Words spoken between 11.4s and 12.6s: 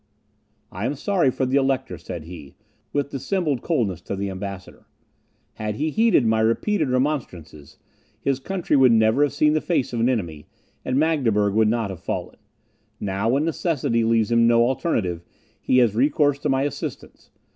would not have fallen.